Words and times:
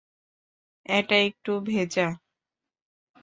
এটা 0.89 1.15
একটু 1.27 1.51
ভেজা? 1.61 2.07